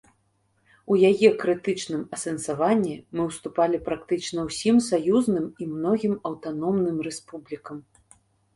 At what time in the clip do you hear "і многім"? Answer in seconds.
5.65-6.19